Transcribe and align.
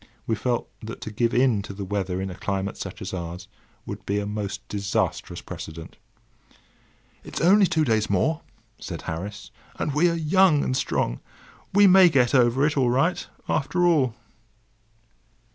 We 0.25 0.33
felt 0.33 0.67
that 0.81 0.99
to 1.01 1.11
give 1.11 1.31
in 1.31 1.61
to 1.61 1.73
the 1.75 1.85
weather 1.85 2.19
in 2.19 2.31
a 2.31 2.35
climate 2.35 2.75
such 2.75 3.03
as 3.03 3.13
ours 3.13 3.47
would 3.85 4.03
be 4.03 4.17
a 4.17 4.25
most 4.25 4.67
disastrous 4.67 5.41
precedent. 5.41 5.95
"It's 7.23 7.39
only 7.39 7.67
two 7.67 7.85
days 7.85 8.09
more," 8.09 8.41
said 8.79 9.03
Harris, 9.03 9.51
"and 9.75 9.93
we 9.93 10.09
are 10.09 10.15
young 10.15 10.63
and 10.63 10.75
strong. 10.75 11.19
We 11.71 11.85
may 11.85 12.09
get 12.09 12.33
over 12.33 12.65
it 12.65 12.75
all 12.77 12.89
right, 12.89 13.27
after 13.47 13.85
all." 13.85 14.15